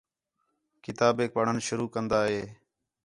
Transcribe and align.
کتابیک 0.83 1.29
پڑھݨ 1.35 1.55
شروع 1.67 1.89
کندا 1.93 2.21
ہِے 2.29 2.41